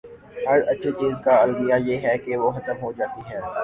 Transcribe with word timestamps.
ہر 0.47 0.59
اچھی 0.67 0.91
چیز 0.91 1.21
کا 1.21 1.35
المیہ 1.41 1.75
یہ 1.85 1.97
ہے 1.97 2.17
کہ 2.17 2.37
وہ 2.37 2.51
ختم 2.51 2.77
ہو 2.81 2.91
جاتی 2.91 3.21
ہے۔ 3.29 3.39